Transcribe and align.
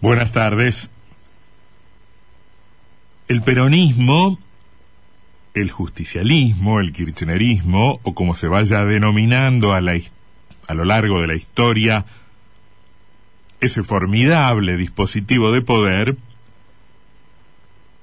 Buenas 0.00 0.32
tardes. 0.32 0.88
El 3.28 3.42
peronismo, 3.42 4.38
el 5.52 5.70
justicialismo, 5.70 6.80
el 6.80 6.94
kirchnerismo, 6.94 8.00
o 8.02 8.14
como 8.14 8.34
se 8.34 8.48
vaya 8.48 8.82
denominando 8.86 9.74
a, 9.74 9.82
lo 9.82 10.84
largo 10.86 11.20
de 11.20 11.26
la 11.26 11.34
historia, 11.34 12.06
ese 13.60 13.82
formidable 13.82 14.78
dispositivo 14.78 15.52
de 15.52 15.60
poder, 15.60 16.16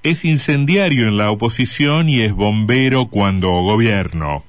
es 0.04 0.24
incendiario 0.24 1.08
en 1.08 1.16
la 1.16 1.32
oposición 1.32 2.08
y 2.08 2.20
es 2.22 2.32
bombero 2.32 3.06
cuando 3.06 3.50
gobierno. 3.50 4.44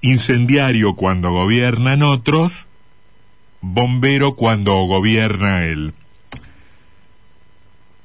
Incendiario 0.00 0.94
cuando 0.94 1.32
gobiernan 1.32 2.02
otros, 2.02 2.66
bombero 3.60 4.34
cuando 4.34 4.74
gobierna 4.84 5.64
él. 5.64 5.94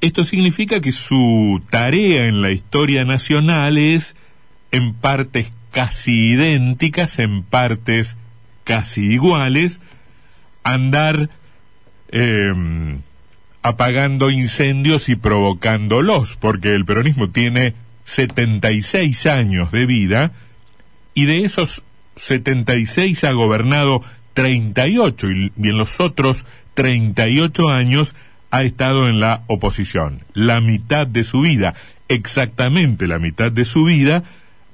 Esto 0.02 0.26
significa 0.26 0.82
que 0.82 0.92
su 0.92 1.62
tarea 1.70 2.28
en 2.28 2.42
la 2.42 2.52
historia 2.52 3.06
nacional 3.06 3.78
es 3.78 4.16
en 4.72 4.94
partes 4.94 5.54
casi 5.72 6.32
idénticas, 6.32 7.20
en 7.20 7.44
partes 7.44 8.18
casi 8.64 9.14
iguales, 9.14 9.80
andar 10.64 11.30
em, 12.10 13.02
apagando 13.62 14.30
incendios 14.30 15.08
y 15.10 15.16
provocándolos, 15.16 16.36
porque 16.36 16.76
el 16.76 16.86
peronismo 16.86 17.30
tiene 17.30 17.74
76 18.06 19.26
años 19.26 19.72
de 19.72 19.86
vida 19.86 20.32
y 21.14 21.26
de 21.26 21.46
esos 21.46 21.84
76 22.16 23.24
ha 23.24 23.32
gobernado 23.32 24.04
38 24.34 25.32
y, 25.32 25.52
en 25.58 25.78
los 25.78 26.00
otros 26.00 26.46
38 26.74 27.70
años 27.70 28.16
ha 28.52 28.64
estado 28.64 29.10
en 29.10 29.20
la 29.20 29.44
oposición. 29.48 30.24
La 30.34 30.62
mitad 30.62 31.08
de 31.08 31.24
su 31.24 31.42
vida, 31.42 31.74
exactamente 32.08 33.08
la 33.08 33.20
mitad 33.20 33.52
de 33.52 33.66
su 33.66 33.86
vida, 33.86 34.24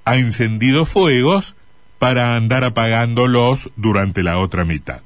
ha 0.06 0.18
encendido 0.18 0.86
fuegos 0.86 1.56
para 1.98 2.36
andar 2.36 2.64
apagándolos 2.64 3.70
durante 3.76 4.24
la 4.24 4.40
otra 4.40 4.66
mitad. 4.66 5.02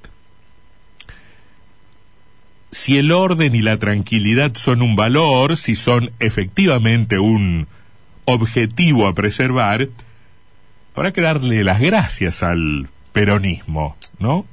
Si 2.72 2.98
el 2.98 3.12
orden 3.12 3.54
y 3.54 3.62
la 3.62 3.78
tranquilidad 3.78 4.56
son 4.56 4.82
un 4.82 4.96
valor, 4.96 5.58
si 5.58 5.76
son 5.76 6.12
efectivamente 6.20 7.20
un 7.20 7.68
objetivo 8.26 9.08
a 9.08 9.14
preservar, 9.14 9.90
habrá 10.96 11.14
que 11.14 11.22
darle 11.22 11.64
las 11.64 11.80
gracias 11.80 12.42
al 12.42 12.90
peronismo, 13.14 13.96
¿no? 14.20 14.46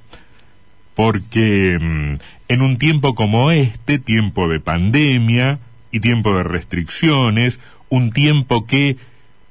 Porque 0.94 1.78
mm, 1.80 2.14
en 2.48 2.62
un 2.62 2.78
tiempo 2.78 3.14
como 3.14 3.50
este, 3.50 3.98
tiempo 3.98 4.48
de 4.48 4.60
pandemia 4.60 5.58
y 5.90 6.00
tiempo 6.00 6.36
de 6.36 6.44
restricciones, 6.44 7.58
un 7.88 8.12
tiempo 8.12 8.66
que 8.66 8.96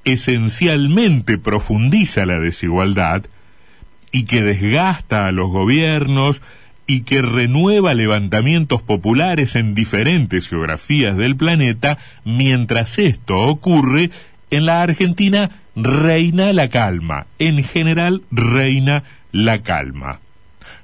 esencialmente 0.05 1.37
profundiza 1.37 2.25
la 2.25 2.39
desigualdad 2.39 3.23
y 4.11 4.23
que 4.23 4.41
desgasta 4.41 5.27
a 5.27 5.31
los 5.31 5.52
gobiernos 5.52 6.41
y 6.87 7.02
que 7.02 7.21
renueva 7.21 7.93
levantamientos 7.93 8.81
populares 8.81 9.55
en 9.55 9.75
diferentes 9.75 10.47
geografías 10.47 11.15
del 11.17 11.35
planeta, 11.35 11.99
mientras 12.25 12.97
esto 12.97 13.37
ocurre, 13.37 14.09
en 14.49 14.65
la 14.65 14.81
Argentina 14.81 15.58
reina 15.83 16.52
la 16.53 16.69
calma, 16.69 17.27
en 17.39 17.63
general 17.63 18.23
reina 18.31 19.03
la 19.31 19.61
calma. 19.61 20.19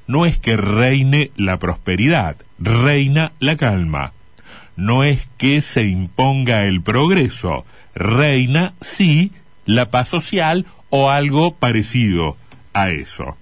No 0.08 0.26
es 0.26 0.38
que 0.38 0.56
reine 0.56 1.32
la 1.36 1.58
prosperidad, 1.60 2.38
reina 2.60 3.34
la 3.40 3.58
calma. 3.58 4.14
No 4.76 5.04
es 5.04 5.28
que 5.38 5.62
se 5.62 5.84
imponga 5.84 6.66
el 6.66 6.82
progreso, 6.82 7.66
reina 7.94 8.74
sí 8.82 9.32
la 9.66 9.90
paz 9.90 10.10
social 10.10 10.66
o 10.90 11.10
algo 11.10 11.56
parecido 11.56 12.38
a 12.74 12.90
eso. 12.90 13.38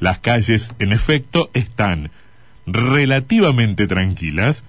Las 0.00 0.18
calles, 0.18 0.72
en 0.80 0.92
efecto, 0.92 1.50
están 1.54 2.10
relativamente 2.66 3.86
tranquilas 3.86 4.64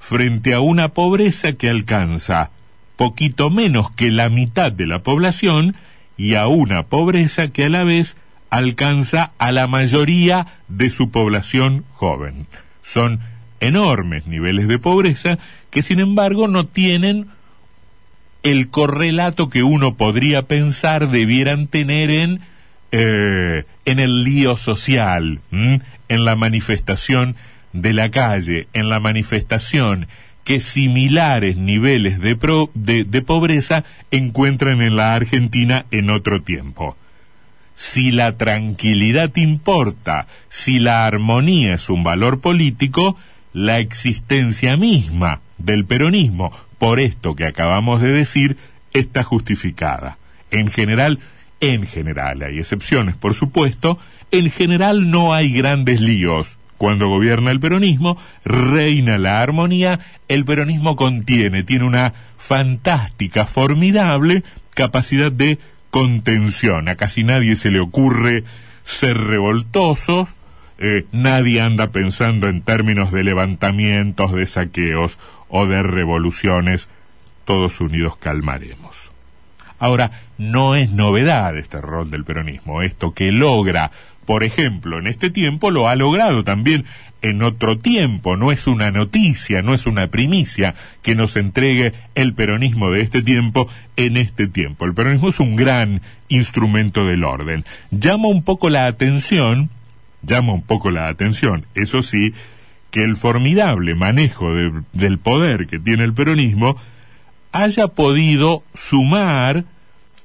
frente 0.00 0.54
a 0.54 0.60
una 0.60 0.88
pobreza 0.88 1.52
que 1.52 1.68
alcanza 1.68 2.50
poquito 2.96 3.50
menos 3.50 3.90
que 3.90 4.10
la 4.10 4.28
mitad 4.28 4.72
de 4.72 4.86
la 4.86 5.02
población 5.02 5.76
y 6.16 6.34
a 6.34 6.46
una 6.46 6.84
pobreza 6.84 7.48
que 7.48 7.64
a 7.64 7.68
la 7.68 7.84
vez 7.84 8.16
alcanza 8.50 9.32
a 9.38 9.50
la 9.50 9.66
mayoría 9.66 10.46
de 10.68 10.90
su 10.90 11.10
población 11.10 11.84
joven. 11.92 12.46
Son 12.82 13.20
enormes 13.60 14.26
niveles 14.26 14.68
de 14.68 14.78
pobreza 14.78 15.38
que 15.70 15.82
sin 15.82 16.00
embargo 16.00 16.48
no 16.48 16.66
tienen 16.66 17.28
el 18.42 18.68
correlato 18.68 19.48
que 19.48 19.62
uno 19.62 19.94
podría 19.94 20.42
pensar 20.42 21.10
debieran 21.10 21.68
tener 21.68 22.10
en, 22.10 22.40
eh, 22.90 23.64
en 23.84 24.00
el 24.00 24.24
lío 24.24 24.56
social, 24.56 25.40
en 25.50 26.24
la 26.24 26.36
manifestación 26.36 27.36
de 27.72 27.92
la 27.92 28.10
calle, 28.10 28.68
en 28.72 28.88
la 28.88 29.00
manifestación 29.00 30.08
que 30.44 30.60
similares 30.60 31.56
niveles 31.56 32.20
de, 32.20 32.36
de, 32.74 33.22
pobreza 33.22 33.84
encuentran 34.10 34.82
en 34.82 34.96
la 34.96 35.14
Argentina 35.14 35.86
en 35.90 36.10
otro 36.10 36.42
tiempo. 36.42 36.96
Si 37.76 38.10
la 38.10 38.36
tranquilidad 38.36 39.34
importa, 39.36 40.26
si 40.48 40.78
la 40.78 41.06
armonía 41.06 41.74
es 41.74 41.88
un 41.88 42.04
valor 42.04 42.40
político, 42.40 43.16
la 43.52 43.78
existencia 43.78 44.76
misma 44.76 45.40
del 45.58 45.84
peronismo, 45.84 46.50
por 46.78 47.00
esto 47.00 47.34
que 47.34 47.46
acabamos 47.46 48.00
de 48.00 48.12
decir, 48.12 48.56
está 48.92 49.22
justificada. 49.22 50.18
En 50.50 50.70
general, 50.70 51.20
en 51.60 51.86
general, 51.86 52.42
hay 52.42 52.58
excepciones, 52.58 53.16
por 53.16 53.34
supuesto, 53.34 53.98
en 54.32 54.50
general 54.50 55.10
no 55.10 55.32
hay 55.32 55.52
grandes 55.52 56.00
líos 56.00 56.58
cuando 56.82 57.06
gobierna 57.06 57.52
el 57.52 57.60
peronismo, 57.60 58.18
reina 58.44 59.16
la 59.16 59.40
armonía, 59.40 60.00
el 60.26 60.44
peronismo 60.44 60.96
contiene, 60.96 61.62
tiene 61.62 61.84
una 61.84 62.12
fantástica, 62.38 63.46
formidable 63.46 64.42
capacidad 64.74 65.30
de 65.30 65.60
contención. 65.90 66.88
A 66.88 66.96
casi 66.96 67.22
nadie 67.22 67.54
se 67.54 67.70
le 67.70 67.78
ocurre 67.78 68.42
ser 68.82 69.16
revoltosos, 69.16 70.30
eh, 70.78 71.06
nadie 71.12 71.60
anda 71.60 71.92
pensando 71.92 72.48
en 72.48 72.62
términos 72.62 73.12
de 73.12 73.22
levantamientos, 73.22 74.32
de 74.32 74.44
saqueos 74.46 75.18
o 75.48 75.66
de 75.66 75.84
revoluciones. 75.84 76.88
Todos 77.44 77.80
unidos 77.80 78.16
calmaremos. 78.16 79.12
Ahora, 79.78 80.10
no 80.36 80.74
es 80.74 80.90
novedad 80.90 81.56
este 81.56 81.80
rol 81.80 82.10
del 82.10 82.24
peronismo, 82.24 82.82
esto 82.82 83.14
que 83.14 83.30
logra 83.30 83.92
por 84.24 84.44
ejemplo, 84.44 84.98
en 84.98 85.06
este 85.06 85.30
tiempo 85.30 85.70
lo 85.70 85.88
ha 85.88 85.96
logrado 85.96 86.44
también 86.44 86.84
en 87.22 87.42
otro 87.42 87.78
tiempo, 87.78 88.36
no 88.36 88.50
es 88.50 88.66
una 88.66 88.90
noticia, 88.90 89.62
no 89.62 89.74
es 89.74 89.86
una 89.86 90.08
primicia 90.08 90.74
que 91.02 91.14
nos 91.14 91.36
entregue 91.36 91.92
el 92.16 92.34
peronismo 92.34 92.90
de 92.90 93.00
este 93.00 93.22
tiempo 93.22 93.68
en 93.96 94.16
este 94.16 94.48
tiempo. 94.48 94.84
El 94.84 94.94
peronismo 94.94 95.28
es 95.28 95.38
un 95.38 95.54
gran 95.54 96.02
instrumento 96.28 97.06
del 97.06 97.22
orden. 97.22 97.64
Llama 97.92 98.26
un 98.28 98.42
poco 98.42 98.70
la 98.70 98.86
atención, 98.86 99.70
llama 100.22 100.52
un 100.52 100.62
poco 100.62 100.90
la 100.90 101.08
atención, 101.08 101.64
eso 101.76 102.02
sí, 102.02 102.34
que 102.90 103.04
el 103.04 103.16
formidable 103.16 103.94
manejo 103.94 104.52
del 104.92 105.18
poder 105.18 105.66
que 105.66 105.78
tiene 105.78 106.04
el 106.04 106.12
peronismo 106.12 106.76
haya 107.52 107.88
podido 107.88 108.64
sumar, 108.74 109.64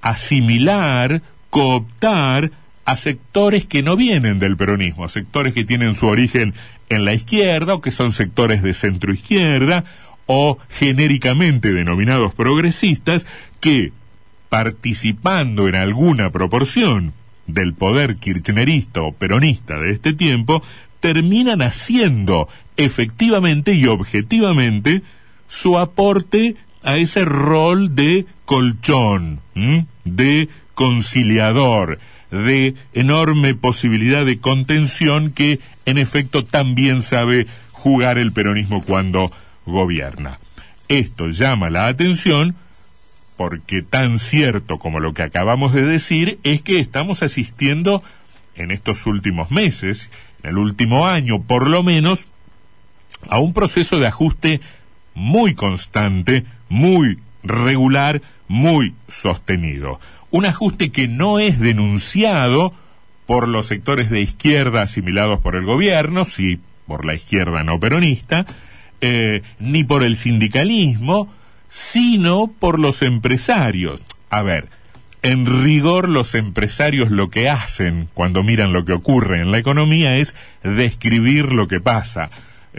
asimilar, 0.02 1.22
cooptar, 1.52 2.52
a 2.87 2.95
sectores 2.95 3.65
que 3.65 3.83
no 3.83 3.97
vienen 3.97 4.39
del 4.39 4.55
peronismo, 4.55 5.03
a 5.03 5.09
sectores 5.09 5.53
que 5.53 5.65
tienen 5.65 5.93
su 5.93 6.07
origen 6.07 6.53
en 6.87 7.03
la 7.03 7.13
izquierda 7.13 7.73
o 7.73 7.81
que 7.81 7.91
son 7.91 8.13
sectores 8.13 8.63
de 8.63 8.73
centro 8.73 9.13
izquierda 9.13 9.84
o 10.25 10.57
genéricamente 10.69 11.73
denominados 11.73 12.34
progresistas 12.34 13.25
que 13.59 13.91
participando 14.47 15.67
en 15.67 15.75
alguna 15.75 16.29
proporción 16.29 17.11
del 17.45 17.73
poder 17.73 18.16
kirchnerista 18.16 19.01
o 19.01 19.11
peronista 19.11 19.78
de 19.79 19.91
este 19.91 20.13
tiempo, 20.13 20.63
terminan 21.01 21.61
haciendo 21.61 22.47
efectivamente 22.78 23.73
y 23.73 23.85
objetivamente 23.87 25.01
su 25.49 25.78
aporte 25.78 26.55
a 26.83 26.95
ese 26.95 27.25
rol 27.25 27.95
de 27.95 28.25
colchón, 28.45 29.41
de 30.05 30.47
conciliador, 30.73 31.99
de 32.32 32.76
enorme 32.94 33.56
posibilidad 33.56 34.26
de 34.26 34.40
contención 34.40 35.32
que 35.32 35.59
en 35.85 35.97
efecto 35.97 36.44
también 36.46 37.02
sabe 37.02 37.47
jugar 37.72 38.18
el 38.18 38.32
peronismo 38.32 38.84
cuando 38.84 39.32
gobierna. 39.66 40.40
Esto 40.88 41.29
llama 41.29 41.70
la 41.70 41.88
atención 41.88 42.56
porque 43.38 43.84
tan 43.84 44.20
cierto 44.20 44.79
como 44.79 45.00
lo 45.00 45.14
que 45.14 45.22
acabamos 45.22 45.74
de 45.74 45.84
decir 45.84 46.40
es 46.44 46.62
que 46.62 46.79
estamos 46.79 47.22
asistiendo 47.22 48.03
en 48.56 48.72
estos 48.72 49.06
últimos 49.06 49.52
meses, 49.52 50.09
en 50.44 50.50
el 50.50 50.58
último 50.58 51.08
año 51.08 51.44
por 51.44 51.68
lo 51.68 51.84
menos, 51.84 52.26
a 53.29 53.40
un 53.40 53.53
proceso 53.53 54.00
de 54.00 54.08
ajuste 54.08 54.62
muy 55.14 55.53
constante, 55.53 56.46
muy 56.70 57.20
regular, 57.44 58.22
muy 58.47 58.96
sostenido. 59.08 60.00
Un 60.29 60.46
ajuste 60.46 60.91
que 60.91 61.08
no 61.08 61.40
es 61.40 61.59
denunciado 61.59 62.74
por 63.26 63.47
los 63.47 63.68
sectores 63.68 64.09
de 64.09 64.22
izquierda 64.22 64.82
asimilados 64.82 65.40
por 65.41 65.56
el 65.56 65.66
gobierno, 65.66 66.26
sí, 66.26 66.59
por 66.85 67.06
la 67.06 67.14
izquierda 67.14 67.64
no 67.64 67.79
peronista, 67.79 68.46
eh, 69.02 69.41
ni 69.59 69.84
por 69.84 70.03
el 70.03 70.18
sindicalismo, 70.18 71.32
sino 71.70 72.47
por 72.47 72.79
los 72.79 73.02
empresarios. 73.02 74.02
A 74.29 74.41
ver, 74.41 74.70
en 75.22 75.64
rigor 75.64 76.09
los 76.09 76.35
empresarios 76.35 77.12
lo 77.12 77.29
que 77.29 77.50
hacen 77.50 78.08
cuando 78.14 78.44
miran 78.44 78.74
lo 78.74 78.85
que 78.85 78.94
ocurre 78.94 79.41
en 79.41 79.52
la 79.52 79.58
economía 79.58 80.18
es 80.18 80.35
describir 80.64 81.52
lo 81.52 81.68
que 81.68 81.82
pasa. 81.82 82.29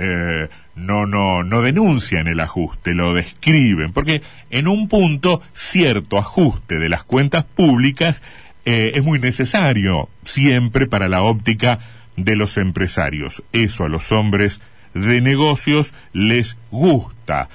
Eh, 0.00 0.48
no, 0.76 1.06
no, 1.06 1.42
no 1.42 1.60
denuncian 1.60 2.28
el 2.28 2.38
ajuste, 2.38 2.94
lo 2.94 3.14
describen, 3.14 3.92
porque 3.92 4.22
en 4.48 4.68
un 4.68 4.86
punto 4.86 5.42
cierto 5.52 6.18
ajuste 6.18 6.78
de 6.78 6.88
las 6.88 7.02
cuentas 7.02 7.44
públicas 7.44 8.22
eh, 8.64 8.92
es 8.94 9.02
muy 9.02 9.18
necesario 9.18 10.08
siempre 10.22 10.86
para 10.86 11.08
la 11.08 11.22
óptica 11.22 11.80
de 12.16 12.36
los 12.36 12.58
empresarios. 12.58 13.42
Eso 13.52 13.84
a 13.84 13.88
los 13.88 14.12
hombres 14.12 14.60
de 14.94 15.20
negocios 15.20 15.92
les 16.12 16.56
gusta, 16.70 17.48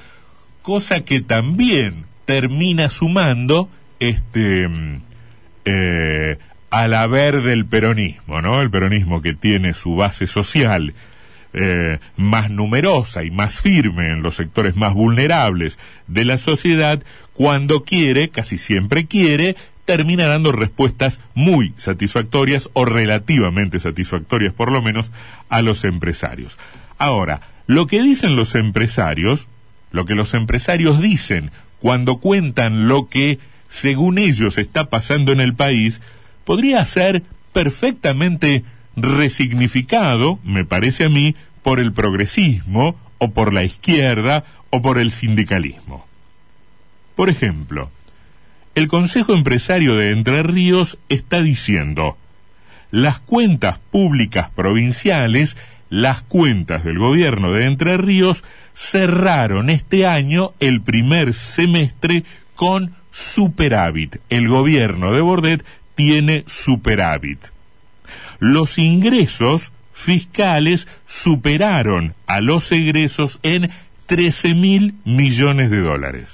cosa 0.64 1.06
que 1.06 1.22
también 1.22 2.08
termina 2.26 2.90
sumando 2.90 3.70
este 4.02 4.68
mm, 4.68 5.02
eh, 5.64 6.38
al 6.70 6.94
haber 6.94 7.42
del 7.42 7.66
peronismo, 7.66 8.42
¿no? 8.42 8.62
El 8.62 8.70
peronismo 8.70 9.22
que 9.22 9.34
tiene 9.34 9.74
su 9.74 9.96
base 9.96 10.28
social 10.28 10.94
eh, 11.54 12.00
más 12.18 12.50
numerosa 12.50 13.24
y 13.24 13.32
más 13.32 13.60
firme 13.60 14.10
en 14.10 14.24
los 14.24 14.36
sectores 14.36 14.76
más 14.76 14.94
vulnerables 14.94 15.78
de 16.08 16.26
la 16.26 16.38
sociedad, 16.38 17.04
cuando 17.34 17.84
quiere, 17.84 18.30
casi 18.30 18.58
siempre 18.58 19.06
quiere, 19.06 19.56
termina 19.86 20.26
dando 20.28 20.52
respuestas 20.52 21.20
muy 21.34 21.74
satisfactorias 21.78 22.70
o 22.74 22.86
relativamente 22.86 23.80
satisfactorias 23.80 24.54
por 24.54 24.72
lo 24.72 24.82
menos 24.82 25.12
a 25.50 25.62
los 25.62 25.84
empresarios. 25.84 26.58
Ahora, 26.98 27.42
lo 27.68 27.88
que 27.88 28.02
dicen 28.02 28.36
los 28.36 28.56
empresarios, 28.56 29.48
lo 29.92 30.06
que 30.06 30.16
los 30.16 30.34
empresarios 30.34 31.02
dicen 31.02 31.52
cuando 31.80 32.18
cuentan 32.18 32.88
lo 32.88 33.10
que, 33.10 33.40
según 33.68 34.18
ellos, 34.18 34.58
está 34.58 34.90
pasando 34.90 35.34
en 35.34 35.42
el 35.42 35.54
país, 35.54 36.00
podría 36.46 36.84
ser 36.86 37.24
perfectamente 37.52 38.64
resignificado, 38.96 40.40
me 40.44 40.66
parece 40.66 41.06
a 41.06 41.10
mí, 41.10 41.36
por 41.62 41.80
el 41.80 41.94
progresismo, 41.94 42.96
o 43.18 43.32
por 43.32 43.54
la 43.54 43.64
izquierda, 43.64 44.44
o 44.70 44.82
por 44.82 45.00
el 45.00 45.12
sindicalismo. 45.12 46.06
Por 47.16 47.30
ejemplo, 47.30 47.90
el 48.76 48.88
Consejo 48.88 49.34
Empresario 49.34 49.96
de 49.96 50.12
Entre 50.12 50.44
Ríos 50.44 50.98
está 51.10 51.42
diciendo, 51.42 52.18
las 52.92 53.20
cuentas 53.20 53.80
públicas 53.80 54.50
provinciales, 54.50 55.58
las 55.90 56.22
cuentas 56.22 56.84
del 56.84 57.00
gobierno 57.00 57.54
de 57.54 57.66
Entre 57.66 57.98
Ríos, 57.98 58.44
cerraron 58.76 59.70
este 59.70 60.08
año 60.08 60.54
el 60.60 60.82
primer 60.82 61.34
semestre 61.34 62.24
con 62.56 62.96
superávit. 63.12 64.18
El 64.30 64.48
gobierno 64.48 65.14
de 65.14 65.22
Bordet 65.22 65.64
tiene 65.96 66.44
superávit 66.48 67.53
los 68.44 68.78
ingresos 68.78 69.72
fiscales 69.94 70.90
superaron 71.08 72.14
a 72.28 72.42
los 72.42 72.74
egresos 72.74 73.40
en 73.42 73.72
13 74.08 74.54
mil 74.54 74.96
millones 75.06 75.72
de 75.72 75.80
dólares. 75.80 76.28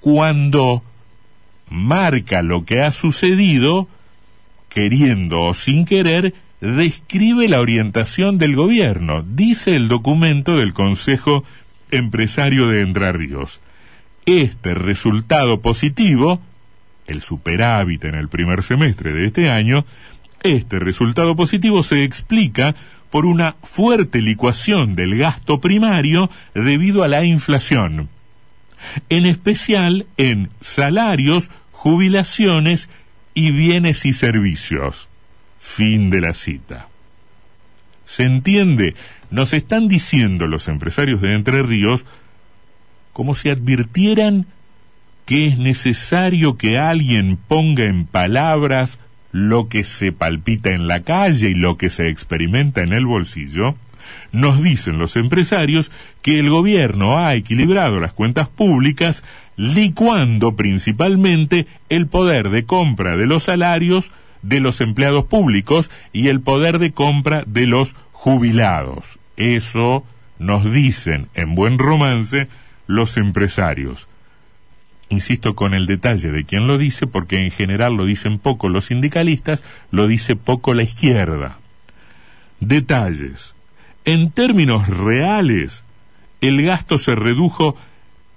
Cuando 0.00 0.82
marca 1.68 2.40
lo 2.40 2.64
que 2.64 2.80
ha 2.80 2.90
sucedido, 2.92 3.86
queriendo 4.70 5.42
o 5.42 5.52
sin 5.52 5.84
querer, 5.84 6.32
describe 6.62 7.48
la 7.48 7.60
orientación 7.60 8.38
del 8.38 8.56
gobierno, 8.56 9.22
dice 9.28 9.76
el 9.76 9.88
documento 9.88 10.56
del 10.56 10.72
Consejo 10.72 11.44
Empresario 11.90 12.66
de 12.68 12.80
Entre. 12.80 13.60
Este 14.24 14.72
resultado 14.72 15.60
positivo, 15.60 16.40
el 17.06 17.20
superávit 17.20 18.04
en 18.04 18.14
el 18.14 18.28
primer 18.28 18.62
semestre 18.62 19.12
de 19.12 19.26
este 19.26 19.50
año, 19.50 19.84
este 20.46 20.78
resultado 20.78 21.36
positivo 21.36 21.82
se 21.82 22.04
explica 22.04 22.74
por 23.10 23.26
una 23.26 23.56
fuerte 23.62 24.20
licuación 24.20 24.94
del 24.94 25.16
gasto 25.16 25.60
primario 25.60 26.30
debido 26.54 27.02
a 27.02 27.08
la 27.08 27.24
inflación, 27.24 28.08
en 29.08 29.26
especial 29.26 30.06
en 30.16 30.50
salarios, 30.60 31.50
jubilaciones 31.72 32.88
y 33.34 33.50
bienes 33.52 34.04
y 34.06 34.12
servicios. 34.12 35.08
Fin 35.60 36.10
de 36.10 36.20
la 36.20 36.34
cita. 36.34 36.88
¿Se 38.06 38.24
entiende? 38.24 38.94
Nos 39.30 39.52
están 39.52 39.88
diciendo 39.88 40.46
los 40.46 40.68
empresarios 40.68 41.20
de 41.20 41.34
Entre 41.34 41.62
Ríos 41.62 42.04
como 43.12 43.34
si 43.34 43.48
advirtieran 43.48 44.46
que 45.24 45.48
es 45.48 45.58
necesario 45.58 46.56
que 46.56 46.78
alguien 46.78 47.36
ponga 47.36 47.84
en 47.84 48.06
palabras 48.06 49.00
lo 49.36 49.68
que 49.68 49.84
se 49.84 50.12
palpita 50.12 50.70
en 50.70 50.88
la 50.88 51.02
calle 51.02 51.50
y 51.50 51.54
lo 51.54 51.76
que 51.76 51.90
se 51.90 52.08
experimenta 52.08 52.80
en 52.80 52.94
el 52.94 53.04
bolsillo, 53.04 53.74
nos 54.32 54.62
dicen 54.62 54.96
los 54.96 55.14
empresarios 55.14 55.92
que 56.22 56.38
el 56.38 56.48
gobierno 56.48 57.18
ha 57.18 57.34
equilibrado 57.34 58.00
las 58.00 58.14
cuentas 58.14 58.48
públicas 58.48 59.24
licuando 59.58 60.56
principalmente 60.56 61.66
el 61.90 62.06
poder 62.06 62.48
de 62.48 62.64
compra 62.64 63.18
de 63.18 63.26
los 63.26 63.42
salarios 63.42 64.10
de 64.40 64.60
los 64.60 64.80
empleados 64.80 65.26
públicos 65.26 65.90
y 66.14 66.28
el 66.28 66.40
poder 66.40 66.78
de 66.78 66.92
compra 66.92 67.44
de 67.46 67.66
los 67.66 67.94
jubilados. 68.12 69.18
Eso 69.36 70.02
nos 70.38 70.72
dicen 70.72 71.28
en 71.34 71.54
buen 71.54 71.78
romance 71.78 72.48
los 72.86 73.18
empresarios 73.18 74.08
insisto 75.08 75.54
con 75.54 75.74
el 75.74 75.86
detalle 75.86 76.30
de 76.30 76.44
quién 76.44 76.66
lo 76.66 76.78
dice, 76.78 77.06
porque 77.06 77.44
en 77.44 77.50
general 77.50 77.94
lo 77.94 78.04
dicen 78.04 78.38
poco 78.38 78.68
los 78.68 78.86
sindicalistas, 78.86 79.64
lo 79.90 80.06
dice 80.06 80.36
poco 80.36 80.74
la 80.74 80.82
izquierda. 80.82 81.58
Detalles. 82.60 83.54
En 84.04 84.30
términos 84.30 84.88
reales, 84.88 85.84
el 86.40 86.62
gasto 86.62 86.98
se 86.98 87.14
redujo 87.14 87.76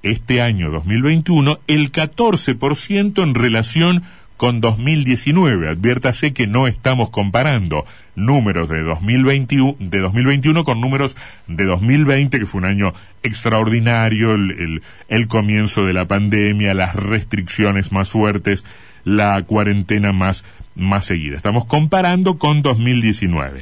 este 0.03 0.41
año 0.41 0.71
2021 0.71 1.59
el 1.67 1.91
14% 1.91 3.23
en 3.23 3.35
relación 3.35 4.03
con 4.39 4.61
2019. 4.61 5.67
Adviértase 5.67 6.31
que 6.33 6.47
no 6.47 6.65
estamos 6.67 7.09
comparando 7.09 7.83
números 8.15 8.69
de 8.69 8.81
2021, 8.83 9.75
de 9.79 9.99
2021 9.99 10.63
con 10.63 10.79
números 10.79 11.17
de 11.47 11.65
2020, 11.65 12.39
que 12.39 12.45
fue 12.45 12.59
un 12.59 12.65
año 12.65 12.93
extraordinario, 13.21 14.35
el, 14.35 15.27
comienzo 15.27 15.85
de 15.85 15.91
la 15.91 16.07
pandemia, 16.07 16.73
las 16.73 16.95
restricciones 16.95 17.91
más 17.91 18.11
fuertes, 18.11 18.63
la 19.03 19.43
cuarentena 19.43 20.13
más, 20.13 20.45
más 20.73 21.03
seguida. 21.03 21.35
Estamos 21.35 21.65
comparando 21.65 22.37
con 22.37 22.61
2019. 22.61 23.59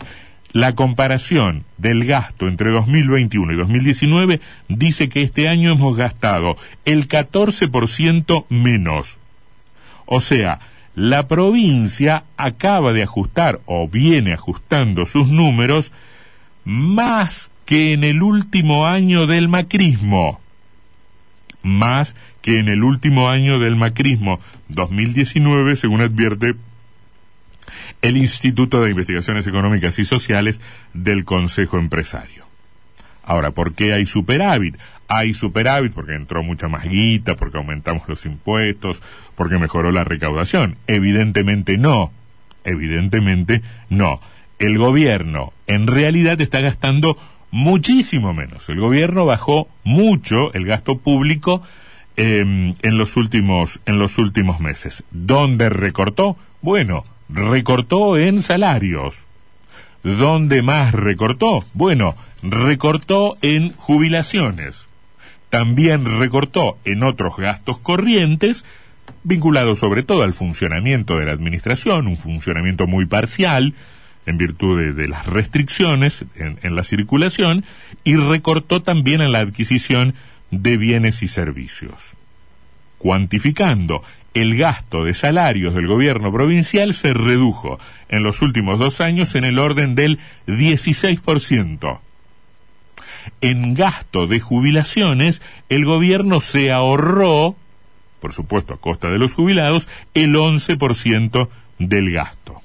La 0.54 0.76
comparación 0.76 1.64
del 1.80 2.06
gasto 2.06 2.48
entre 2.48 2.70
2021 2.70 3.52
y 3.52 3.56
2019 3.56 4.42
dice 4.70 5.10
que 5.10 5.24
este 5.24 5.50
año 5.50 5.72
hemos 5.72 5.98
gastado 5.98 6.56
el 6.86 7.08
14% 7.08 8.46
menos 8.50 9.18
o 10.08 10.22
sea, 10.22 10.60
la 10.96 11.28
provincia 11.28 12.24
acaba 12.38 12.92
de 12.92 13.04
ajustar 13.04 13.60
o 13.66 13.88
viene 13.88 14.34
ajustando 14.34 15.06
sus 15.06 15.28
números 15.28 15.92
más 16.66 17.52
que 17.66 17.94
en 17.94 18.04
el 18.04 18.24
último 18.24 18.88
año 18.88 19.28
del 19.28 19.48
macrismo. 19.48 20.42
Más 21.62 22.16
que 22.42 22.60
en 22.60 22.70
el 22.70 22.84
último 22.84 23.30
año 23.30 23.60
del 23.60 23.76
macrismo 23.76 24.40
2019, 24.70 25.76
según 25.76 26.02
advierte 26.02 26.56
el 28.02 28.18
Instituto 28.18 28.82
de 28.82 28.92
Investigaciones 28.92 29.46
Económicas 29.46 30.00
y 30.00 30.06
Sociales 30.06 30.60
del 30.94 31.26
Consejo 31.26 31.78
Empresario. 31.78 32.47
Ahora, 33.28 33.52
¿por 33.52 33.76
qué 33.76 33.94
hay 33.94 34.06
superávit? 34.06 34.78
Hay 35.10 35.34
superávit 35.34 35.94
porque 35.94 36.16
entró 36.16 36.44
mucha 36.44 36.70
más 36.70 36.86
guita, 36.86 37.36
porque 37.36 37.58
aumentamos 37.58 38.08
los 38.08 38.26
impuestos, 38.26 39.02
porque 39.36 39.58
mejoró 39.58 39.92
la 39.92 40.06
recaudación. 40.06 40.78
Evidentemente 40.88 41.78
no. 41.78 42.12
Evidentemente 42.64 43.62
no. 43.90 44.22
El 44.60 44.78
gobierno 44.78 45.52
en 45.68 45.88
realidad 45.88 46.40
está 46.40 46.62
gastando 46.62 47.18
muchísimo 47.52 48.34
menos. 48.34 48.70
El 48.70 48.80
gobierno 48.80 49.26
bajó 49.26 49.68
mucho 49.84 50.54
el 50.54 50.66
gasto 50.66 50.98
público 50.98 51.62
em, 52.16 52.76
en 52.82 52.98
los 52.98 53.18
últimos 53.18 53.82
en 53.86 54.00
los 54.00 54.18
últimos 54.18 54.62
meses. 54.62 55.04
¿Dónde 55.12 55.68
recortó? 55.68 56.38
Bueno, 56.62 57.04
recortó 57.28 58.18
en 58.18 58.42
salarios. 58.42 59.16
¿Dónde 60.04 60.62
más 60.62 60.94
recortó? 60.94 61.66
Bueno, 61.74 62.16
recortó 62.44 63.38
en 63.42 63.72
jubilaciones, 63.74 64.88
también 65.50 66.20
recortó 66.20 66.78
en 66.86 67.04
otros 67.04 67.38
gastos 67.38 67.78
corrientes, 67.78 68.66
vinculados 69.24 69.80
sobre 69.80 70.04
todo 70.04 70.24
al 70.24 70.34
funcionamiento 70.34 71.18
de 71.18 71.26
la 71.26 71.32
administración, 71.32 72.08
un 72.08 72.18
funcionamiento 72.18 72.88
muy 72.88 73.06
parcial, 73.06 73.74
en 74.26 74.38
virtud 74.38 74.94
de, 74.94 75.08
las 75.08 75.26
restricciones 75.26 76.26
en, 76.36 76.60
en, 76.62 76.76
la 76.76 76.84
circulación, 76.84 77.64
y 78.04 78.18
recortó 78.18 78.82
también 78.82 79.22
en 79.22 79.32
la 79.32 79.40
adquisición 79.40 80.16
de 80.52 80.76
bienes 80.76 81.24
y 81.24 81.30
servicios. 81.30 81.96
Cuantificando 82.98 84.04
el 84.34 84.58
gasto 84.58 85.06
de 85.06 85.14
salarios 85.14 85.74
del 85.74 85.88
gobierno 85.88 86.32
provincial 86.32 86.94
se 86.94 87.14
redujo 87.14 87.80
en 88.10 88.24
los 88.24 88.42
últimos 88.42 88.80
dos 88.80 89.00
años 89.02 89.34
en 89.36 89.46
el 89.46 89.60
orden 89.60 89.96
del 89.96 90.20
16%. 90.48 92.00
En 93.42 93.74
gasto 93.74 94.28
de 94.28 94.40
jubilaciones, 94.40 95.42
el 95.70 95.86
gobierno 95.86 96.40
se 96.42 96.72
ahorró, 96.72 97.56
por 98.20 98.34
supuesto 98.34 98.74
a 98.74 98.78
costa 98.78 99.10
de 99.10 99.18
los 99.20 99.34
jubilados, 99.34 99.88
el 100.14 100.36
11% 100.36 101.50
del 101.80 102.12
gasto. 102.12 102.62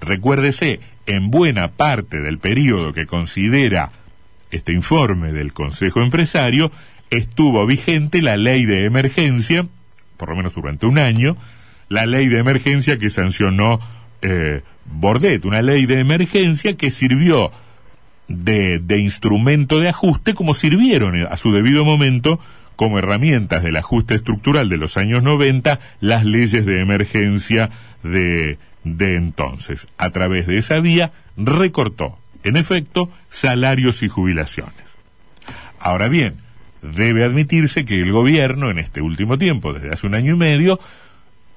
Recuérdese, 0.00 0.80
en 1.06 1.30
buena 1.30 1.72
parte 1.72 2.18
del 2.18 2.38
periodo 2.38 2.92
que 2.92 3.06
considera 3.06 3.92
este 4.50 4.72
informe 4.72 5.32
del 5.32 5.52
Consejo 5.52 6.00
Empresario, 6.00 6.72
estuvo 7.10 7.66
vigente 7.66 8.22
la 8.22 8.36
ley 8.36 8.64
de 8.64 8.84
emergencia, 8.84 9.66
por 10.16 10.30
lo 10.30 10.36
menos 10.36 10.54
durante 10.54 10.86
un 10.86 10.98
año, 10.98 11.36
la 11.88 12.06
ley 12.06 12.28
de 12.28 12.38
emergencia 12.38 12.98
que 12.98 13.10
sancionó 13.10 13.80
eh, 14.22 14.62
Bordet, 14.86 15.44
una 15.44 15.62
ley 15.62 15.86
de 15.86 16.00
emergencia 16.00 16.76
que 16.76 16.90
sirvió 16.90 17.50
de, 18.30 18.98
instrumento 18.98 19.80
de 19.80 19.88
ajuste 19.88 20.34
como 20.34 20.54
sirvieron 20.54 21.26
a 21.26 21.36
su 21.36 21.52
debido 21.52 21.84
momento 21.84 22.40
como 22.76 22.98
herramientas 22.98 23.62
del 23.62 23.76
ajuste 23.76 24.14
estructural 24.14 24.68
de 24.68 24.78
los 24.78 24.96
años 24.96 25.22
90 25.22 25.80
las 26.00 26.24
leyes 26.24 26.64
de 26.64 26.80
emergencia 26.80 27.70
de, 28.02 28.58
de 28.84 29.16
entonces. 29.16 29.88
A 29.98 30.10
través 30.10 30.46
de 30.46 30.58
esa 30.58 30.80
vía 30.80 31.12
recortó, 31.36 32.18
en 32.44 32.56
efecto, 32.56 33.10
salarios 33.28 34.02
y 34.02 34.08
jubilaciones. 34.08 34.74
Ahora 35.78 36.08
bien, 36.08 36.36
debe 36.82 37.24
admitirse 37.24 37.84
que 37.84 38.00
el 38.00 38.12
gobierno 38.12 38.70
en 38.70 38.78
este 38.78 39.02
último 39.02 39.38
tiempo, 39.38 39.72
desde 39.72 39.92
hace 39.92 40.06
un 40.06 40.14
año 40.14 40.34
y 40.34 40.38
medio, 40.38 40.78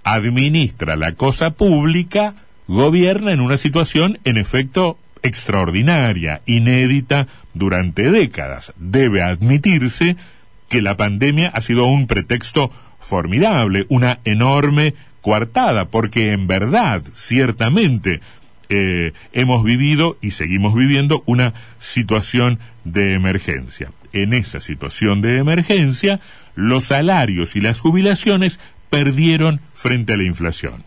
administra 0.03 0.95
la 0.95 1.13
cosa 1.13 1.51
pública, 1.51 2.35
gobierna 2.67 3.31
en 3.31 3.41
una 3.41 3.57
situación 3.57 4.17
en 4.25 4.37
efecto 4.37 4.97
extraordinaria, 5.23 6.41
inédita 6.45 7.27
durante 7.53 8.11
décadas. 8.11 8.73
Debe 8.77 9.21
admitirse 9.21 10.15
que 10.69 10.81
la 10.81 10.97
pandemia 10.97 11.49
ha 11.49 11.61
sido 11.61 11.85
un 11.85 12.07
pretexto 12.07 12.71
formidable, 12.99 13.85
una 13.89 14.19
enorme 14.25 14.93
coartada, 15.21 15.85
porque 15.85 16.33
en 16.33 16.47
verdad, 16.47 17.01
ciertamente, 17.15 18.21
eh, 18.69 19.13
hemos 19.33 19.63
vivido 19.63 20.17
y 20.21 20.31
seguimos 20.31 20.75
viviendo 20.75 21.23
una 21.25 21.53
situación 21.79 22.59
de 22.83 23.13
emergencia. 23.13 23.91
En 24.11 24.33
esa 24.33 24.59
situación 24.59 25.21
de 25.21 25.37
emergencia, 25.37 26.19
los 26.55 26.85
salarios 26.85 27.55
y 27.55 27.61
las 27.61 27.79
jubilaciones 27.79 28.59
perdieron 28.89 29.59
frente 29.73 30.13
a 30.13 30.17
la 30.17 30.23
inflación. 30.23 30.83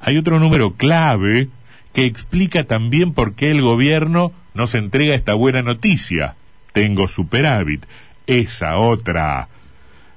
Hay 0.00 0.18
otro 0.18 0.38
número 0.38 0.74
clave 0.74 1.48
que 1.96 2.04
explica 2.04 2.64
también 2.64 3.14
por 3.14 3.34
qué 3.34 3.50
el 3.50 3.62
gobierno 3.62 4.30
nos 4.52 4.74
entrega 4.74 5.14
esta 5.14 5.32
buena 5.32 5.62
noticia. 5.62 6.34
Tengo 6.74 7.08
superávit. 7.08 7.86
Esa 8.26 8.76
otra 8.76 9.48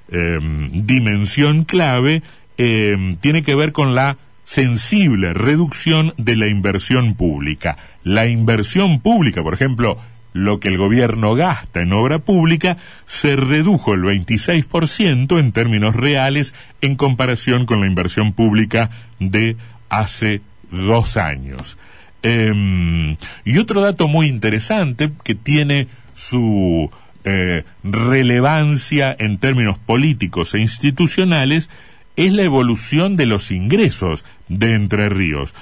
em, 0.09 0.85
dimensión 0.85 1.63
clave 1.63 2.21
em, 2.57 3.15
tiene 3.15 3.43
que 3.43 3.55
ver 3.55 3.71
con 3.71 3.95
la 3.95 4.17
sensible 4.43 5.33
reducción 5.33 6.13
de 6.17 6.35
la 6.35 6.47
inversión 6.47 7.15
pública. 7.15 7.77
La 8.03 8.27
inversión 8.27 8.99
pública, 8.99 9.41
por 9.41 9.53
ejemplo, 9.53 9.97
lo 10.33 10.59
que 10.59 10.67
el 10.67 10.77
gobierno 10.77 11.33
gasta 11.33 11.79
en 11.79 11.93
obra 11.93 12.19
pública, 12.19 12.75
se 13.05 13.37
redujo 13.37 13.93
el 13.93 14.01
26% 14.01 15.39
en 15.39 15.53
términos 15.53 15.95
reales 15.95 16.53
en 16.81 16.97
comparación 16.97 17.65
con 17.65 17.79
la 17.79 17.87
inversión 17.87 18.33
pública 18.33 18.89
de 19.21 19.55
hace 19.87 20.41
dos 20.71 21.17
años. 21.17 21.77
Em, 22.21 23.15
y 23.45 23.57
otro 23.59 23.81
dato 23.81 24.07
muy 24.07 24.27
interesante 24.27 25.11
que 25.23 25.35
tiene 25.35 25.87
su 26.15 26.91
eh, 27.23 27.63
relevancia 27.83 29.15
en 29.17 29.37
términos 29.37 29.77
políticos 29.77 30.53
e 30.53 30.59
institucionales 30.59 31.69
es 32.17 32.33
la 32.33 32.43
evolución 32.43 33.15
de 33.15 33.25
los 33.25 33.51
ingresos 33.51 34.25
de 34.49 34.73
Entre 34.73 35.07
Ríos. 35.07 35.53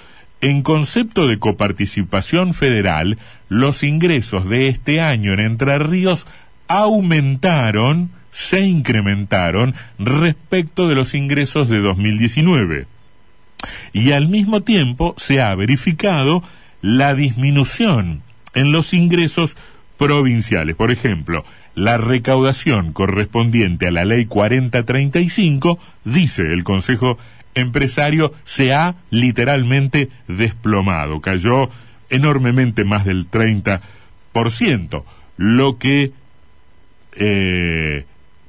En 0.41 0.63
concepto 0.63 1.27
de 1.27 1.39
coparticipación 1.39 2.53
federal, 2.53 3.17
los 3.49 3.83
ingresos 3.83 4.49
de 4.49 4.67
este 4.67 5.01
año 5.01 5.33
en 5.33 5.39
Entre 5.39 5.77
Ríos 5.77 6.25
aumentaron, 6.67 8.11
se 8.31 8.61
incrementaron 8.61 9.75
respecto 9.99 10.87
de 10.87 10.95
los 10.95 11.13
ingresos 11.13 11.69
de 11.69 11.79
2019 11.79 12.87
y 13.93 14.11
al 14.11 14.27
mismo 14.27 14.61
tiempo 14.61 15.15
se 15.17 15.41
ha 15.41 15.53
verificado 15.55 16.43
la 16.81 17.15
disminución 17.15 18.21
en 18.53 18.71
los 18.71 18.93
ingresos 18.93 19.55
provinciales. 19.97 20.75
Por 20.75 20.91
ejemplo, 20.91 21.43
la 21.75 21.97
recaudación 21.97 22.93
correspondiente 22.93 23.87
a 23.87 23.91
la 23.91 24.05
ley 24.05 24.25
4035, 24.25 25.79
dice 26.05 26.41
el 26.53 26.63
Consejo 26.63 27.17
Empresario, 27.55 28.33
se 28.43 28.73
ha 28.73 28.95
literalmente 29.09 30.09
desplomado, 30.27 31.21
cayó 31.21 31.69
enormemente 32.09 32.83
más 32.83 33.05
del 33.05 33.29
30%, 33.29 35.03
lo 35.37 35.77
que 35.77 36.11
eh, 37.13 38.05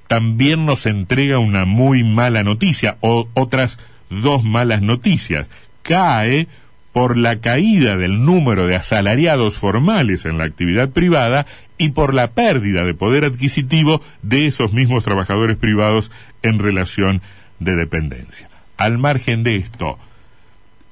también 0.06 0.66
nos 0.66 0.86
entrega 0.86 1.38
una 1.38 1.64
muy 1.64 2.04
mala 2.04 2.42
noticia, 2.42 2.96
o 3.00 3.28
otras 3.34 3.78
dos 4.10 4.44
malas 4.44 4.82
noticias. 4.82 5.48
Cae 5.82 6.48
por 6.92 7.16
la 7.16 7.40
caída 7.40 7.96
del 7.96 8.24
número 8.24 8.66
de 8.66 8.76
asalariados 8.76 9.56
formales 9.56 10.24
en 10.24 10.38
la 10.38 10.44
actividad 10.44 10.90
privada 10.90 11.46
y 11.76 11.90
por 11.90 12.12
la 12.12 12.32
pérdida 12.32 12.84
de 12.84 12.94
poder 12.94 13.24
adquisitivo 13.24 14.02
de 14.22 14.46
esos 14.46 14.72
mismos 14.72 15.04
trabajadores 15.04 15.56
privados 15.56 16.10
en 16.42 16.58
relación 16.58 17.22
de 17.60 17.76
dependencia. 17.76 18.48
Al 18.76 18.98
margen 18.98 19.44
de 19.44 19.56
esto, 19.56 19.98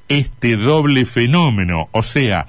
este 0.09 0.57
doble 0.57 1.05
fenómeno, 1.05 1.89
o 1.93 2.03
sea, 2.03 2.47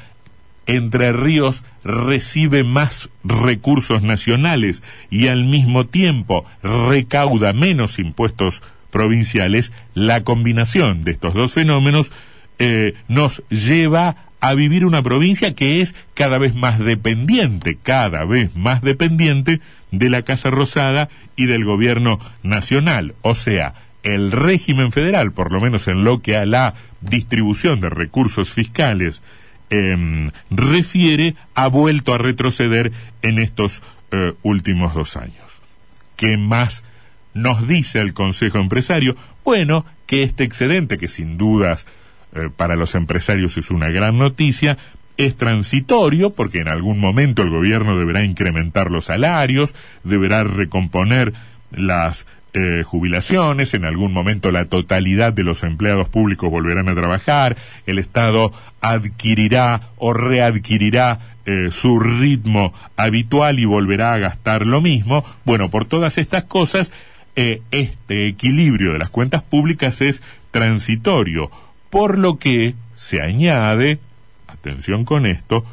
Entre 0.68 1.14
Ríos 1.14 1.64
recibe 1.84 2.66
más 2.66 3.10
recursos 3.24 4.04
nacionales 4.04 4.84
y 5.10 5.30
al 5.30 5.46
mismo 5.46 5.86
tiempo 5.86 6.46
recauda 6.62 7.54
menos 7.54 8.00
impuestos 8.00 8.62
provinciales, 8.90 9.72
la 9.94 10.24
combinación 10.24 11.04
de 11.04 11.12
estos 11.12 11.34
dos 11.34 11.54
fenómenos 11.54 12.12
eh, 12.60 12.94
nos 13.08 13.44
lleva 13.50 14.28
a 14.40 14.54
vivir 14.54 14.86
una 14.86 15.02
provincia 15.02 15.56
que 15.56 15.82
es 15.82 15.96
cada 16.14 16.38
vez 16.38 16.56
más 16.56 16.80
dependiente, 16.80 17.78
cada 17.82 18.26
vez 18.26 18.56
más 18.56 18.82
dependiente 18.82 19.62
de 19.92 20.10
la 20.10 20.22
Casa 20.22 20.50
Rosada 20.50 21.10
y 21.36 21.46
del 21.46 21.66
gobierno 21.66 22.20
nacional. 22.44 23.16
O 23.22 23.36
sea, 23.36 23.74
el 24.04 24.32
régimen 24.32 24.92
federal, 24.92 25.32
por 25.32 25.52
lo 25.52 25.60
menos 25.60 25.88
en 25.88 26.04
lo 26.04 26.22
que 26.22 26.38
a 26.38 26.46
la 26.46 26.76
distribución 27.02 27.80
de 27.80 27.90
recursos 27.90 28.52
fiscales 28.52 29.22
em, 29.70 30.32
refiere, 30.50 31.36
ha 31.56 31.68
vuelto 31.68 32.14
a 32.14 32.18
retroceder 32.18 32.92
en 33.22 33.40
estos 33.40 33.82
eh, 34.12 34.34
últimos 34.44 34.94
dos 34.94 35.18
años. 35.18 35.46
¿Qué 36.16 36.38
más 36.38 36.84
nos 37.38 37.68
dice 37.68 38.00
el 38.00 38.14
Consejo 38.14 38.60
Empresario, 38.60 39.16
bueno, 39.44 39.86
que 40.06 40.24
este 40.24 40.44
excedente, 40.44 40.98
que 40.98 41.08
sin 41.08 41.38
dudas 41.38 41.86
eh, 42.34 42.50
para 42.56 42.76
los 42.76 42.96
empresarios 42.96 43.58
es 43.58 43.70
una 43.70 43.90
gran 43.90 44.18
noticia, 44.18 44.78
es 45.18 45.36
transitorio 45.36 46.32
porque 46.32 46.60
en 46.60 46.68
algún 46.68 47.00
momento 47.00 47.42
el 47.42 47.50
gobierno 47.50 47.98
deberá 47.98 48.24
incrementar 48.24 48.92
los 48.92 49.06
salarios, 49.06 49.74
deberá 50.04 50.44
recomponer 50.44 51.34
las 51.72 52.26
eh, 52.54 52.84
jubilaciones, 52.84 53.74
en 53.74 53.86
algún 53.86 54.14
momento 54.14 54.52
la 54.52 54.66
totalidad 54.66 55.34
de 55.34 55.44
los 55.44 55.64
empleados 55.64 56.10
públicos 56.10 56.50
volverán 56.50 56.90
a 56.90 56.96
trabajar, 56.96 57.56
el 57.86 58.00
Estado 58.00 58.52
adquirirá 58.82 59.82
o 59.98 60.14
readquirirá 60.14 61.20
eh, 61.46 61.70
su 61.72 62.00
ritmo 62.00 62.74
habitual 62.96 63.60
y 63.60 63.66
volverá 63.66 64.14
a 64.14 64.18
gastar 64.18 64.66
lo 64.66 64.82
mismo. 64.82 65.24
Bueno, 65.46 65.70
por 65.70 65.86
todas 65.86 66.18
estas 66.18 66.46
cosas, 66.46 66.92
eh, 67.38 67.62
este 67.70 68.28
equilibrio 68.28 68.94
de 68.94 69.00
las 69.00 69.12
cuentas 69.12 69.44
públicas 69.44 70.02
es 70.02 70.24
transitorio, 70.50 71.52
por 71.92 72.18
lo 72.18 72.40
que 72.40 72.74
se 72.96 73.22
añade, 73.22 74.00
atención 74.48 75.06
con 75.06 75.28
esto, 75.28 75.64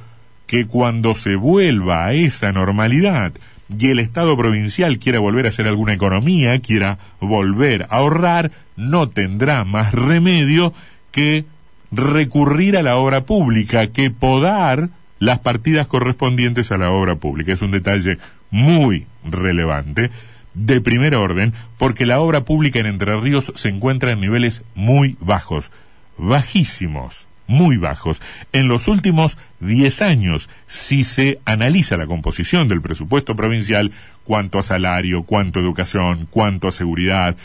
que 0.46 0.66
cuando 0.66 1.14
se 1.14 1.36
vuelva 1.36 2.04
a 2.04 2.12
esa 2.12 2.52
normalidad 2.52 3.32
y 3.78 3.88
el 3.88 3.98
Estado 3.98 4.36
provincial 4.36 4.98
quiera 4.98 5.20
volver 5.20 5.46
a 5.46 5.48
hacer 5.48 5.66
alguna 5.66 5.94
economía, 5.94 6.58
quiera 6.60 6.98
volver 7.18 7.84
a 7.84 7.96
ahorrar, 7.96 8.50
no 8.76 9.08
tendrá 9.08 9.64
más 9.64 9.94
remedio 9.94 10.74
que 11.12 11.46
recurrir 11.90 12.76
a 12.76 12.82
la 12.82 12.96
obra 12.96 13.22
pública, 13.22 13.86
que 13.86 14.10
podar 14.10 14.90
las 15.18 15.38
partidas 15.38 15.86
correspondientes 15.86 16.70
a 16.72 16.76
la 16.76 16.90
obra 16.90 17.14
pública. 17.14 17.54
Es 17.54 17.62
un 17.62 17.70
detalle 17.70 18.18
muy 18.50 19.06
relevante, 19.24 20.10
de 20.54 20.80
primer 20.80 21.14
orden, 21.14 21.52
porque 21.78 22.06
la 22.06 22.20
obra 22.20 22.44
pública 22.44 22.78
en 22.78 22.86
Entre 22.86 23.18
Ríos 23.20 23.52
se 23.56 23.68
encuentra 23.68 24.12
en 24.12 24.20
niveles 24.20 24.62
muy 24.74 25.16
bajos, 25.20 25.70
bajísimos, 26.16 27.26
muy 27.46 27.76
bajos. 27.76 28.22
En 28.52 28.68
los 28.68 28.88
últimos 28.88 29.36
10 29.60 30.02
años, 30.02 30.48
si 30.66 31.04
se 31.04 31.40
analiza 31.44 31.96
la 31.96 32.06
composición 32.06 32.68
del 32.68 32.80
presupuesto 32.80 33.36
provincial, 33.36 33.92
cuanto 34.24 34.58
a 34.58 34.62
salario, 34.62 35.24
cuanto 35.24 35.58
a 35.58 35.62
educación, 35.62 36.26
cuanto 36.30 36.68
a 36.68 36.72
seguridad, 36.72 37.36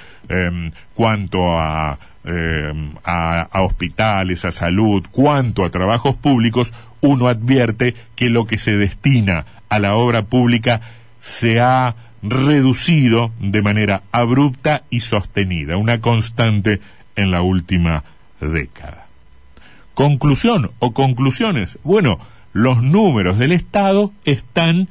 cuanto 0.94 1.60
a, 1.60 2.00
em, 2.24 2.92
a, 3.04 3.42
a 3.42 3.62
hospitales, 3.64 4.46
a 4.46 4.52
salud, 4.52 5.06
cuanto 5.12 5.66
a 5.66 5.70
trabajos 5.70 6.16
públicos, 6.16 6.74
uno 7.02 7.28
advierte 7.28 7.96
que 8.16 8.30
lo 8.30 8.46
que 8.46 8.58
se 8.58 8.72
destina 8.78 9.46
a 9.70 9.80
la 9.80 9.96
obra 9.96 10.24
pública 10.24 10.82
se 11.20 11.60
ha 11.60 11.96
reducido 12.22 13.32
de 13.40 13.62
manera 13.62 14.04
abrupta 14.12 14.84
y 14.90 15.02
sostenida, 15.02 15.78
una 15.78 16.02
constante 16.02 16.80
en 17.16 17.32
la 17.32 17.42
última 17.42 18.04
década. 18.40 19.08
Conclusión 19.94 20.72
o 20.80 20.94
conclusiones. 20.94 21.78
Bueno, 21.84 22.20
los 22.54 22.82
números 22.82 23.38
del 23.38 23.52
Estado 23.52 24.14
están 24.26 24.88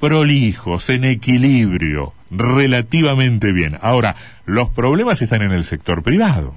prolijos, 0.00 0.90
en 0.90 1.04
equilibrio, 1.04 2.12
relativamente 2.30 3.52
bien. 3.52 3.78
Ahora, 3.80 4.16
los 4.44 4.70
problemas 4.70 5.22
están 5.22 5.42
en 5.42 5.52
el 5.52 5.64
sector 5.64 6.02
privado. 6.02 6.54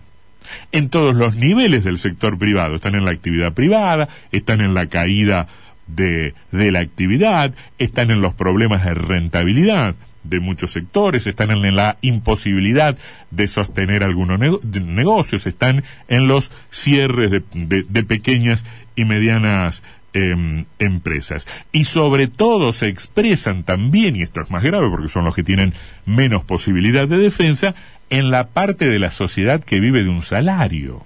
En 0.71 0.89
todos 0.89 1.15
los 1.15 1.35
niveles 1.35 1.83
del 1.83 1.99
sector 1.99 2.37
privado. 2.37 2.75
Están 2.75 2.95
en 2.95 3.05
la 3.05 3.11
actividad 3.11 3.53
privada, 3.53 4.07
están 4.31 4.61
en 4.61 4.73
la 4.73 4.87
caída 4.87 5.47
de, 5.87 6.33
de 6.51 6.71
la 6.71 6.79
actividad, 6.79 7.53
están 7.77 8.11
en 8.11 8.21
los 8.21 8.33
problemas 8.33 8.85
de 8.85 8.93
rentabilidad 8.93 9.95
de 10.29 10.39
muchos 10.39 10.71
sectores, 10.71 11.27
están 11.27 11.51
en 11.51 11.75
la 11.75 11.97
imposibilidad 12.01 12.97
de 13.31 13.47
sostener 13.47 14.03
algunos 14.03 14.39
negocios, 14.39 15.47
están 15.47 15.83
en 16.07 16.27
los 16.27 16.51
cierres 16.71 17.31
de, 17.53 18.03
pequeñas 18.03 18.63
y 18.95 19.05
medianas 19.05 19.83
em, 20.13 20.65
empresas. 20.79 21.47
Y 21.71 21.85
sobre 21.85 22.27
todo 22.27 22.73
se 22.73 22.87
expresan 22.87 23.63
también, 23.63 24.15
y 24.15 24.23
esto 24.23 24.41
es 24.41 24.49
más 24.49 24.63
grave 24.63 24.89
porque 24.89 25.09
son 25.09 25.25
los 25.25 25.35
que 25.35 25.43
tienen 25.43 25.73
menos 26.05 26.43
posibilidad 26.43 27.07
de 27.07 27.17
defensa, 27.17 27.75
en 28.09 28.31
la 28.31 28.47
parte 28.47 28.87
de 28.87 28.99
la 28.99 29.11
sociedad 29.11 29.63
que 29.63 29.79
vive 29.79 30.03
de 30.03 30.09
un 30.09 30.21
salario. 30.21 31.05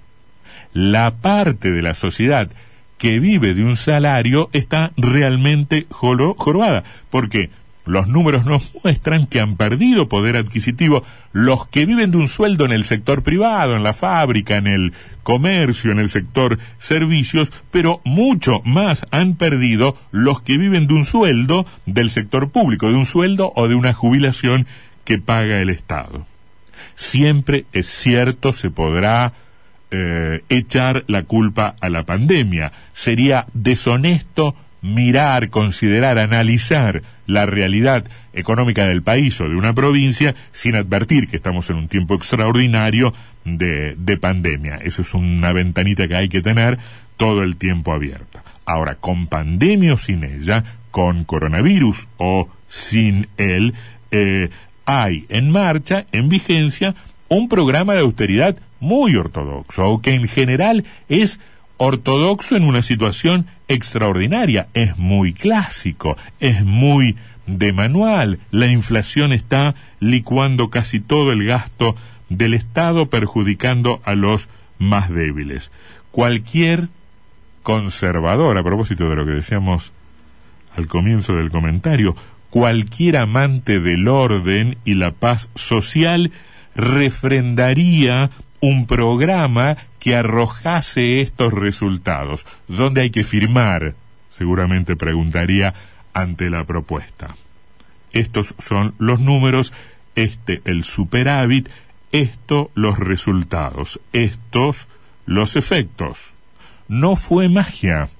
La 0.72 1.14
parte 1.14 1.70
de 1.70 1.82
la 1.82 1.94
sociedad 1.94 2.48
que 3.02 3.18
vive 3.18 3.54
de 3.54 3.64
un 3.64 3.76
salario 3.76 4.48
está 4.52 4.92
realmente 4.96 5.86
jorobada. 5.90 6.84
porque 7.10 7.50
Los 7.84 8.06
números 8.06 8.44
nos 8.44 8.72
muestran 8.82 9.26
que 9.26 9.40
han 9.40 9.56
perdido 9.56 10.08
poder 10.08 10.36
adquisitivo 10.36 11.04
los 11.32 11.66
que 11.66 11.84
viven 11.84 12.12
de 12.12 12.18
un 12.18 12.28
sueldo 12.28 12.64
en 12.64 12.70
el 12.70 12.84
sector 12.84 13.22
privado, 13.22 13.74
en 13.74 13.82
la 13.82 13.92
fábrica, 13.92 14.56
en 14.56 14.68
el 14.68 14.92
comercio, 15.24 15.90
en 15.90 15.98
el 15.98 16.08
sector 16.08 16.58
servicios, 16.78 17.52
pero 17.72 18.00
mucho 18.04 18.62
más 18.64 19.04
han 19.10 19.34
perdido 19.34 19.96
los 20.12 20.42
que 20.42 20.58
viven 20.58 20.86
de 20.86 20.94
un 20.94 21.04
sueldo 21.04 21.66
del 21.86 22.10
sector 22.10 22.50
público, 22.50 22.88
de 22.88 22.94
un 22.94 23.06
sueldo 23.06 23.52
o 23.56 23.66
de 23.66 23.74
una 23.74 23.92
jubilación 23.92 24.66
que 25.04 25.18
paga 25.18 25.60
el 25.60 25.70
Estado. 25.70 26.26
Siempre 26.94 27.64
es 27.72 27.86
cierto, 27.86 28.52
se 28.52 28.70
podrá 28.70 29.32
eh, 29.90 30.42
echar 30.48 31.04
la 31.08 31.24
culpa 31.24 31.74
a 31.80 31.88
la 31.88 32.04
pandemia. 32.04 32.72
Sería 32.92 33.46
deshonesto 33.54 34.54
mirar, 34.82 35.48
considerar, 35.48 36.18
analizar 36.18 37.02
la 37.26 37.46
realidad 37.46 38.04
económica 38.32 38.84
del 38.86 39.02
país 39.02 39.40
o 39.40 39.48
de 39.48 39.56
una 39.56 39.72
provincia 39.72 40.34
sin 40.52 40.74
advertir 40.76 41.28
que 41.28 41.36
estamos 41.36 41.70
en 41.70 41.76
un 41.76 41.88
tiempo 41.88 42.14
extraordinario 42.14 43.14
de, 43.44 43.94
de 43.96 44.16
pandemia. 44.18 44.76
Eso 44.76 45.02
es 45.02 45.14
una 45.14 45.52
ventanita 45.52 46.08
que 46.08 46.16
hay 46.16 46.28
que 46.28 46.42
tener 46.42 46.78
todo 47.16 47.42
el 47.42 47.56
tiempo 47.56 47.92
abierta. 47.92 48.42
Ahora, 48.66 48.96
con 48.96 49.28
pandemia 49.28 49.94
o 49.94 49.98
sin 49.98 50.24
ella, 50.24 50.64
con 50.90 51.24
coronavirus 51.24 52.08
o 52.16 52.48
sin 52.68 53.28
él, 53.36 53.74
eh, 54.10 54.50
hay 54.84 55.26
en 55.28 55.50
marcha, 55.50 56.06
en 56.12 56.28
vigencia, 56.28 56.94
un 57.28 57.48
programa 57.48 57.94
de 57.94 58.00
austeridad 58.00 58.56
muy 58.80 59.16
ortodoxo, 59.16 59.88
o 59.88 60.02
que 60.02 60.12
en 60.12 60.28
general 60.28 60.84
es 61.08 61.40
ortodoxo 61.84 62.54
en 62.54 62.62
una 62.62 62.80
situación 62.80 63.46
extraordinaria, 63.66 64.68
es 64.72 64.96
muy 64.98 65.32
clásico, 65.32 66.16
es 66.38 66.64
muy 66.64 67.16
de 67.48 67.72
manual, 67.72 68.38
la 68.52 68.68
inflación 68.68 69.32
está 69.32 69.74
licuando 69.98 70.70
casi 70.70 71.00
todo 71.00 71.32
el 71.32 71.44
gasto 71.44 71.96
del 72.28 72.54
Estado 72.54 73.06
perjudicando 73.06 74.00
a 74.04 74.14
los 74.14 74.48
más 74.78 75.10
débiles. 75.10 75.72
Cualquier 76.12 76.88
conservador, 77.64 78.56
a 78.56 78.62
propósito 78.62 79.08
de 79.08 79.16
lo 79.16 79.26
que 79.26 79.32
decíamos 79.32 79.90
al 80.76 80.86
comienzo 80.86 81.34
del 81.34 81.50
comentario, 81.50 82.14
cualquier 82.50 83.16
amante 83.16 83.80
del 83.80 84.06
orden 84.06 84.76
y 84.84 84.94
la 84.94 85.10
paz 85.10 85.50
social 85.56 86.30
refrendaría 86.76 88.30
un 88.62 88.86
programa 88.86 89.76
que 89.98 90.14
arrojase 90.14 91.20
estos 91.20 91.52
resultados. 91.52 92.46
¿Dónde 92.68 93.02
hay 93.02 93.10
que 93.10 93.24
firmar? 93.24 93.94
Seguramente 94.30 94.94
preguntaría 94.96 95.74
ante 96.14 96.48
la 96.48 96.64
propuesta. 96.64 97.36
Estos 98.12 98.54
son 98.58 98.94
los 98.98 99.18
números, 99.18 99.72
este 100.14 100.62
el 100.64 100.84
superávit, 100.84 101.68
esto 102.12 102.70
los 102.74 102.98
resultados, 102.98 104.00
estos 104.12 104.86
los 105.26 105.56
efectos. 105.56 106.18
No 106.86 107.16
fue 107.16 107.48
magia. 107.48 108.10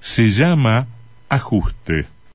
Se 0.00 0.30
llama 0.30 0.88
ajuste 1.28 2.08